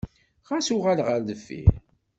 [0.49, 1.73] Ɣas uɣal ɣer deffir.